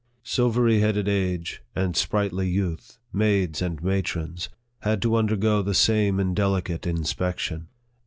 Silvery 0.23 0.79
headed 0.79 1.07
age 1.07 1.61
and 1.75 1.95
sprightly 1.95 2.49
youth, 2.49 2.97
maids 3.13 3.61
and 3.61 3.83
matrons, 3.83 4.49
had 4.79 4.99
to 5.03 5.15
undergo 5.15 5.61
the 5.61 5.75
same 5.75 6.19
indelicate 6.19 6.87
inspection. 6.87 7.67